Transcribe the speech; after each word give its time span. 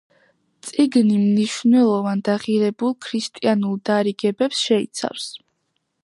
წიგნი 0.67 1.17
მნიშვნელოვან 1.25 2.23
და 2.29 2.37
ღირებულ 2.45 2.95
ქრისტიანულ 3.07 3.75
დარიგებებს 3.91 4.63
შეიცავს. 4.71 5.29